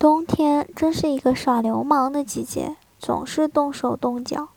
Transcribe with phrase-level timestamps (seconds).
[0.00, 4.48] 冬天真是一个耍流氓的季节，总是动手动脚。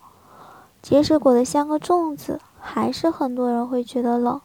[0.81, 4.40] 即使裹得像个粽子，还是很多人会觉得冷。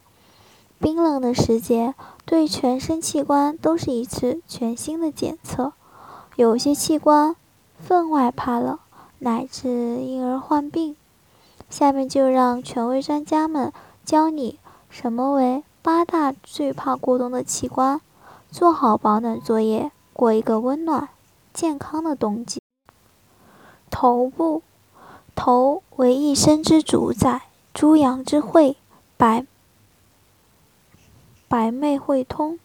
[0.77, 5.71] 冰冷的时节，对全身器官都是一次全新的检测。
[6.35, 7.33] 有些器官
[7.77, 8.77] 分外怕冷，
[9.19, 9.69] 乃至
[10.01, 10.97] 因而患病。
[11.69, 13.71] 下面就让权威专家们
[14.03, 14.59] 教你
[14.89, 18.01] 什么为八大最怕过冬的器官，
[18.51, 19.93] 做好保暖作业。
[20.19, 21.07] 过一个温暖、
[21.53, 22.59] 健康的冬季。
[23.89, 24.61] 头部，
[25.33, 28.75] 头为一身之主宰，诸阳之会，
[29.15, 29.45] 百
[31.47, 32.59] 百脉汇通。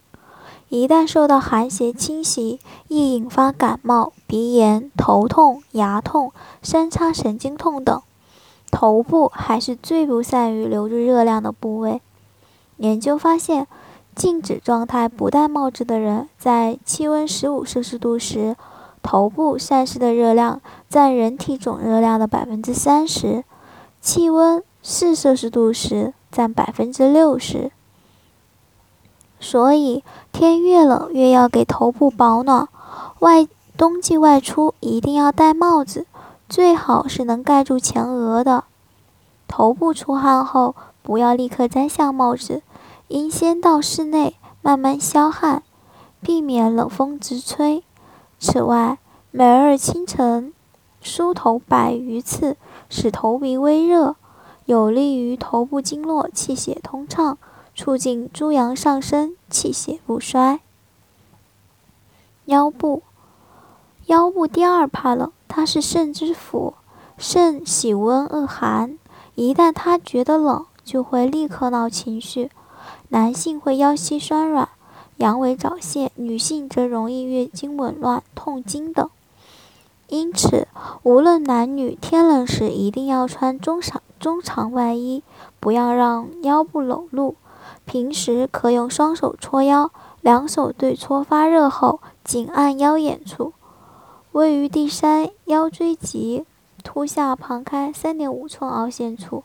[0.68, 8.02] 一旦受到寒邪侵袭，易引发感冒、鼻炎、头痛、牙痛、三叉神经痛等。
[8.72, 12.02] 头部还是最不善于留住热量的部位。
[12.78, 13.68] 研究发现。
[14.14, 18.56] 静止状态不戴帽子的人，在气温十五摄氏度时，
[19.02, 23.42] 头部散失的热量占人体总热量的百分之三十；
[24.00, 27.72] 气温四摄氏度时，占百分之六十。
[29.40, 32.68] 所以，天越冷越要给头部保暖。
[33.18, 36.06] 外冬季外出一定要戴帽子，
[36.48, 38.64] 最好是能盖住前额的。
[39.48, 42.62] 头部出汗后，不要立刻摘下帽子。
[43.08, 45.62] 应先到室内慢慢消汗，
[46.20, 47.84] 避免冷风直吹。
[48.38, 48.98] 此外，
[49.30, 50.52] 每日清晨
[51.00, 52.56] 梳头百余次，
[52.88, 54.16] 使头皮微热，
[54.64, 57.36] 有利于头部经络气血通畅，
[57.74, 60.60] 促进诸阳上升，气血不衰。
[62.46, 63.02] 腰部，
[64.06, 66.74] 腰部第二怕冷，它是肾之府，
[67.18, 68.98] 肾喜温恶寒，
[69.34, 72.50] 一旦它觉得冷，就会立刻闹情绪。
[73.14, 74.68] 男性会腰膝酸软、
[75.18, 79.08] 阳痿早泄，女性则容易月经紊乱、痛经等。
[80.08, 80.66] 因此，
[81.04, 85.22] 无论男女，天冷时一定要穿中长中长外衣，
[85.60, 87.36] 不要让腰部裸露。
[87.84, 93.52] 平时可用双手搓腰，两手对搓发热后，紧按腰眼处，
[94.32, 96.44] 位于第三腰椎棘
[96.82, 99.44] 突下旁开三点五寸凹陷处，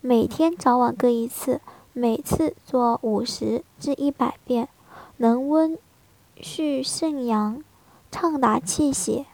[0.00, 1.60] 每天早晚各一次。
[2.00, 4.70] 每次做五十至一百遍，
[5.18, 5.76] 能温
[6.40, 7.62] 煦肾阳，
[8.10, 9.26] 畅达气血。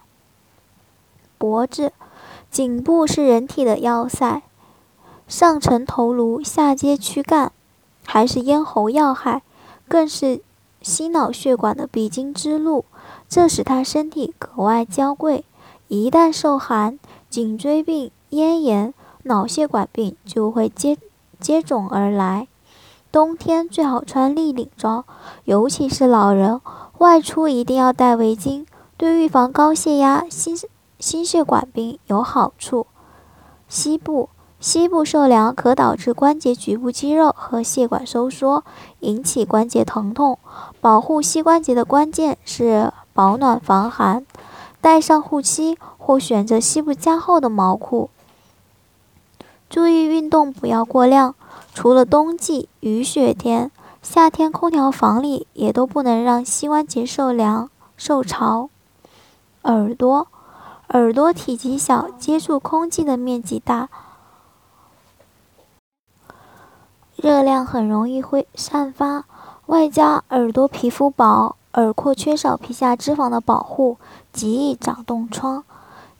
[1.38, 1.92] 脖子、
[2.50, 4.42] 颈部是人体的要塞，
[5.28, 7.52] 上承头颅，下接躯干，
[8.04, 9.42] 还是咽喉要害，
[9.86, 10.40] 更是
[10.82, 12.84] 心脑血管的必经之路，
[13.28, 15.44] 这使他身体格外娇贵。
[15.86, 16.98] 一旦受寒，
[17.30, 20.98] 颈椎病、咽炎、脑血管病就会接。
[21.38, 22.48] 接踵而来，
[23.16, 25.02] 冬天最好穿立领装，
[25.44, 26.60] 尤其是老人
[26.98, 28.66] 外出一定要戴围巾，
[28.98, 30.54] 对预防高血压、心
[31.00, 32.86] 心血管病有好处。
[33.70, 34.28] 膝部，
[34.60, 38.62] 膝部受凉可导致关节局部肌肉和血管收缩，
[39.00, 40.38] 引起关节疼痛。
[40.82, 44.26] 保护膝关节的关键是保暖防寒，
[44.82, 48.10] 带上护膝或选择膝部加厚的毛裤。
[49.70, 51.34] 注意运动不要过量，
[51.76, 53.70] 除了冬季雨雪天，
[54.00, 58.70] 夏天空调房里也都不能让膝关节受凉受潮。
[59.64, 60.26] 耳朵，
[60.88, 63.90] 耳朵体积小，接触空气的面积大，
[67.14, 69.26] 热量很容易会散发，
[69.66, 73.98] 外加耳朵皮肤薄，耳廓缺少皮下脂肪的保护，
[74.32, 75.62] 极易长冻疮。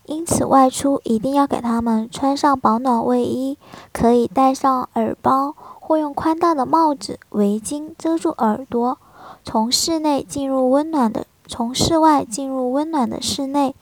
[0.06, 3.59] 因此，外出一定要给他们穿上保暖卫衣，
[3.93, 8.99] 可以戴上耳包，或用宽大的帽子、围巾遮住耳朵。
[9.44, 13.75] 从室内进入温暖的，从室外进入温暖的室内，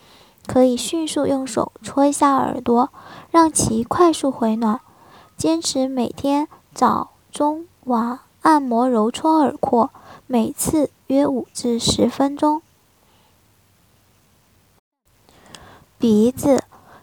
[0.47, 2.91] 可以迅速用手搓一下耳朵，
[3.31, 4.81] 让其快速回暖。
[5.37, 9.91] 坚持每天早、中、晚按摩揉搓耳廓，
[10.27, 12.63] 每次约五至十分钟。
[16.07, 16.63] 鼻子，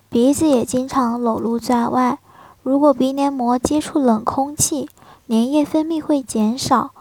[0.10, 2.20] 鼻子也经常裸露在外。
[2.62, 4.88] 如果鼻黏膜接触冷空气，
[5.28, 6.92] 粘液分泌会减少，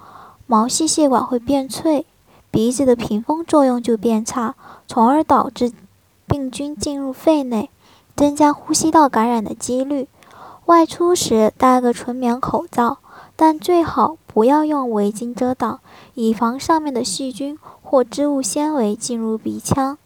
[0.46, 2.06] 毛细血管会变脆，
[2.50, 4.54] 鼻子的屏风作用就变差，
[4.88, 5.72] 从而导致
[6.26, 7.68] 病菌进入肺内，
[8.16, 10.08] 增加呼吸道感染的几率。
[10.64, 12.96] 外出时戴个纯棉口罩，
[13.36, 15.80] 但最好不要用围巾遮挡，
[16.14, 19.98] 以防上面的细菌或织物纤维进入鼻腔。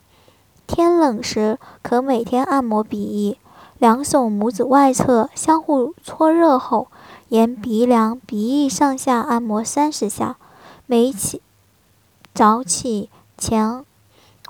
[0.67, 3.39] 天冷时，可每天按摩鼻翼，
[3.79, 6.89] 两手拇指外侧相互搓热后，
[7.29, 10.37] 沿鼻梁、鼻翼上下按摩三十下。
[10.87, 11.41] 每起
[12.35, 13.09] 早起
[13.39, 13.85] 前，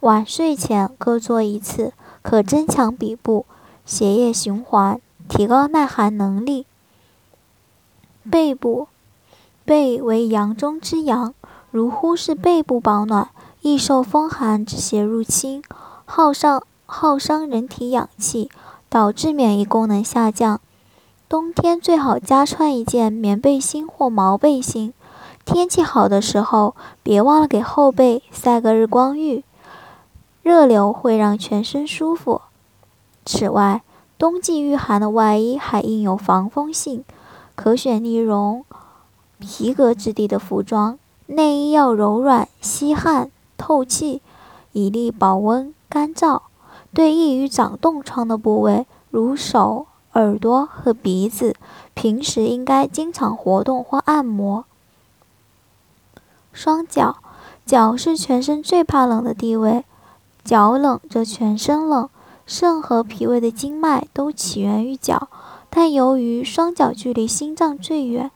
[0.01, 3.47] 晚睡前各做一次，可增强鼻部
[3.85, 6.67] 血液循环，提高耐寒能力。
[8.31, 8.89] 背部，
[9.65, 11.35] 背为阳中之阳，
[11.71, 13.29] 如忽视背部保暖，
[13.61, 15.63] 易受风寒之邪入侵，
[16.17, 18.49] 耗上耗伤人体氧气，
[18.89, 20.61] 导致免疫功能下降。
[21.29, 24.95] 冬天最好加穿一件棉背心或毛背心。
[25.45, 29.43] 天气好的时候，别忘了给后背晒个日光浴，
[30.45, 32.43] 热流会让全身舒服。
[33.25, 33.83] 此外，
[34.17, 37.05] 冬季御寒的外衣还应有防风性，
[37.57, 38.65] 可选呢绒、
[39.41, 40.97] 皮革质地的服装。
[41.27, 44.23] 内衣要柔软、吸汗、透气，
[44.71, 46.43] 以利保温、干燥。
[46.93, 49.87] 对易于长冻疮的部位，如手。
[50.15, 51.57] 耳朵和鼻子，
[51.93, 54.65] 平时应该经常活动或按摩。
[56.53, 57.17] 双脚，
[57.67, 59.85] 脚是全身最怕冷的地位，
[60.45, 62.09] 脚冷则全身冷。
[62.47, 65.29] 肾和脾胃的经脉都起源于脚，
[65.69, 68.31] 但由于双脚距离心脏最远，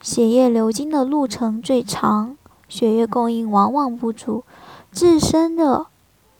[0.00, 2.36] 血液流经的路程最长，
[2.68, 4.42] 血液供应往往不足，
[4.90, 5.86] 自身热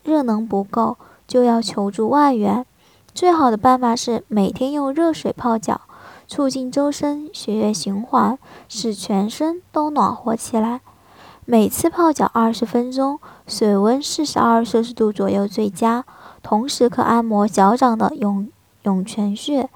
[0.03, 0.97] 热能不够，
[1.27, 2.65] 就要求助外援。
[3.15, 5.83] 最好的办法是每天用热水泡脚，
[6.27, 8.39] 促进周身血液循环，
[8.69, 10.81] 使全身都暖和起来。
[11.45, 16.05] 每次泡脚二十分钟，水温四十二摄氏度左右最佳。
[16.43, 18.49] 同时可按摩脚掌的涌
[18.83, 19.69] 涌泉穴，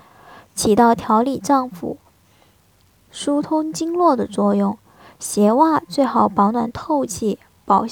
[0.54, 1.96] 起到调理脏腑、
[3.10, 4.78] 疏通经络的作用。
[5.18, 7.86] 鞋袜最好保暖透气，保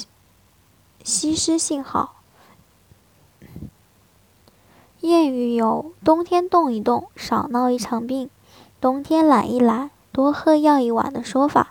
[1.03, 2.14] 吸湿性好。
[5.05, 8.27] 谚语有“冬天动一动，少闹一场病；
[8.81, 11.67] 冬天懒一懒，多喝药一碗”的说法。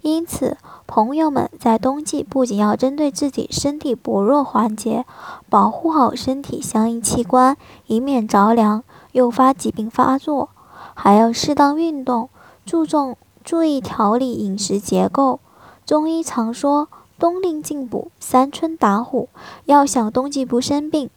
[0.00, 5.06] 因此，朋友们在冬季不仅要针对自己身体薄弱环节，
[5.48, 7.56] 保护好身体相应器官，
[7.86, 8.82] 以免着凉
[9.12, 10.48] 诱发疾病发作，
[10.94, 12.30] 还要适当运动，
[12.66, 15.38] 注重注意调理饮食结构。
[15.86, 19.28] 中医常说“冬令进补，三春打虎”，
[19.66, 21.08] 要想冬季不生病。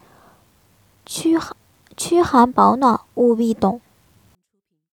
[1.06, 1.56] 驱寒
[1.96, 3.80] 驱寒保暖，务必懂。